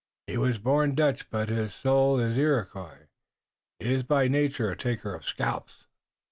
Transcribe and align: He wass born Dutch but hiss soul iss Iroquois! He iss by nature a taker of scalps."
He 0.25 0.35
wass 0.35 0.57
born 0.57 0.95
Dutch 0.95 1.29
but 1.29 1.49
hiss 1.49 1.75
soul 1.75 2.19
iss 2.19 2.35
Iroquois! 2.35 3.05
He 3.77 3.93
iss 3.93 4.01
by 4.01 4.27
nature 4.27 4.71
a 4.71 4.75
taker 4.75 5.13
of 5.13 5.23
scalps." 5.25 5.85